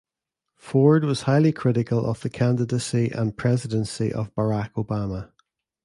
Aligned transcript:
Ford 0.55 1.03
was 1.03 1.21
highly 1.21 1.51
critical 1.51 2.07
of 2.09 2.21
the 2.21 2.29
candidacy 2.31 3.11
and 3.11 3.37
presidency 3.37 4.11
of 4.11 4.33
Barack 4.33 4.71
Obama. 4.73 5.31